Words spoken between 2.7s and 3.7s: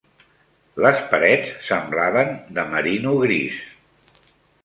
merino gris